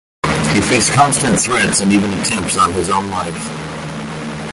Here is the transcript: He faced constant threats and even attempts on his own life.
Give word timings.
He 0.55 0.61
faced 0.61 0.93
constant 0.93 1.39
threats 1.39 1.81
and 1.81 1.93
even 1.93 2.11
attempts 2.15 2.57
on 2.57 2.73
his 2.73 2.89
own 2.89 3.11
life. 3.11 4.47